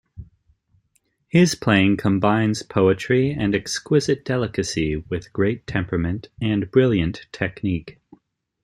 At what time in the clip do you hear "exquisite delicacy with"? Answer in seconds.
3.53-5.31